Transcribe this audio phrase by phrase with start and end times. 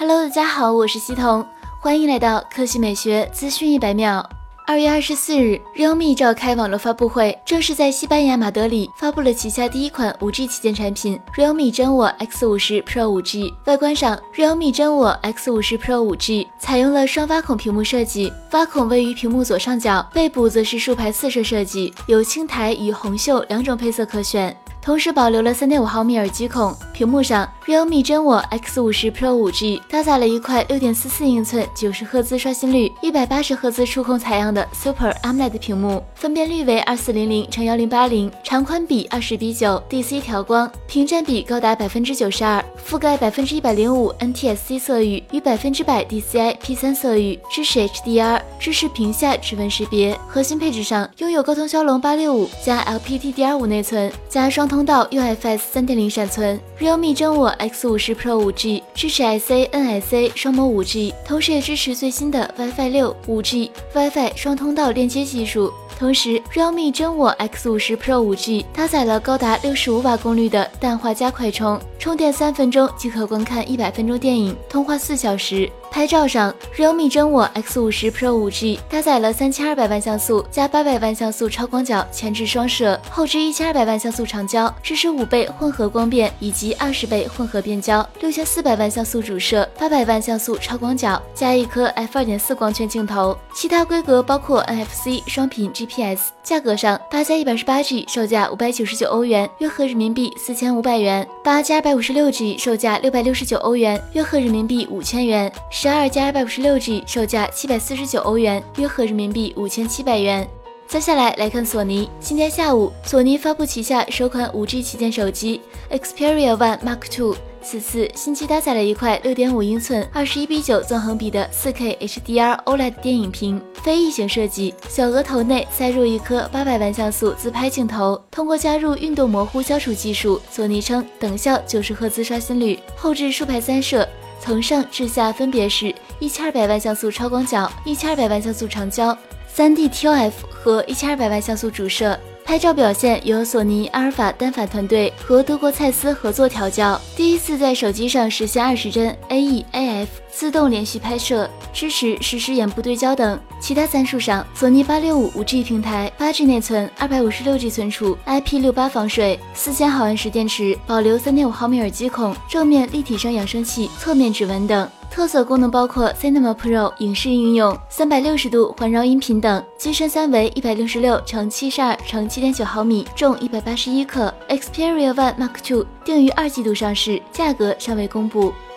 [0.00, 1.44] Hello，大家好，我是西彤，
[1.78, 4.26] 欢迎来到科技美学资讯一百秒。
[4.66, 13.52] 二月二十四日，realme 召开网络发布会，正式在西班牙马德里发布了旗下第一款 5G 旗舰产品 realme 真我 X50 Pro 5G。
[13.66, 24.56] 外观上，realme 真我 X50 Pro 5G 采用了双挖孔屏幕设计，挖孔位于屏幕左上角，背部则是竖排四摄设计，有青苔与红锈两种配色可选。
[24.82, 26.74] 同时保留了三点五毫米耳机孔。
[26.92, 47.86] 屏幕上，realme 真我 X 五十 Pro 5G 搭载了一块六点四四英寸、九十赫兹刷新率、一百八十赫兹触控采样的 Super AMOLED 屏幕，分辨率为二四零零乘幺零八零，长宽比二十比九，DC 调光，屏占比高达百分之九十二，覆盖百分之一百零五 NTSC 色域与百分之百 DCI P 三色域，支持
[47.86, 50.18] HDR，支持屏下指纹识别。
[50.26, 54.66] 核心配置上，拥有高通骁龙八六五加 LPDDR5 内存加双。
[54.66, 64.32] 通道 UFS 三点零闪存，realme 真我 X 五十 Pro 五 G 支持 SA、NSA 双模五 G，同时也支持最新的 WiFi 六、五 G、WiFi
[64.34, 65.72] 双通道链接技术。
[66.00, 75.70] 同时，realme 真我 X50 Pro 5G 搭载了高达六十五瓦功率的氮化镓快充，充电三分钟即可观看一百分钟电影，通话四小时。
[75.90, 93.36] 拍照上，realme 真我 X 五十 Pro 五 G 搭载了三千二百万像素加八百万像素超广角前置双摄，后置一千二百万像素长焦，支持五倍混合光变以及二十倍混合变焦，六千四百万像素主摄，八百万像素超广角，加一颗 f 二点四光圈镜头。
[93.52, 96.30] 其他规格包括 NFC 双频 GPS。
[96.44, 105.50] 价格上，八加一百十八 G 售价五百九十九欧元，约合人民币四千五百元；八加百五十六 G 售价六百六十九欧元，约合人民币五千元。
[105.70, 110.48] 十二加二百五十六 G 售价七百四十九欧元，约合人民币五千七百元。
[110.86, 112.08] 接下来来看索尼。
[112.18, 115.60] 今天下午，索尼发布旗下首款 5G 旗舰手机
[115.90, 117.36] Xperia One Mark II。
[117.62, 128.20] 此次新机搭载了一块6.5英寸、21比9纵横比的 4K HDR OLED 电影屏，非异形设计，小额头内塞入一颗800万像素自拍镜头。
[128.30, 134.06] 通过加入运动模糊消除技术，索尼称等效90赫兹刷新率，后置竖排三摄。
[134.40, 142.18] 从上至下分别是一千二百万像素超广角、一千二百万像素长焦、三 D TOF 和一千二百万像素主摄。
[142.42, 150.06] 拍照表现由索尼阿尔法单反团队和德国蔡司合作调教，第一次在手机上实现二十帧 AE-AF
[150.40, 153.38] 自动连续拍摄，支持实时眼部对焦等。
[153.60, 164.88] 其他参数上，索尼八六五五 G 平台，八 G 内存，二百五十六 G 存储，IP 六八防水，四千毫安时电池，保留三点五毫米耳机孔，正面立体声扬声器，侧面指纹等。
[165.10, 169.62] 特色功能包括 Cinema Pro 影视应用、三百六十度环绕音频等。
[169.76, 174.32] 机身三围一百六十六乘七十二乘七点九毫米，重一百八十一克。
[174.48, 178.54] Xperia One Mark Two 定于二季度上市，价格尚未公布。